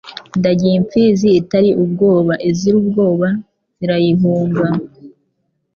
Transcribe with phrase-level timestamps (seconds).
[0.39, 3.27] Ndagiye impfizi itari ubwoba, Iziri ubwoba
[3.77, 4.65] zirayihunga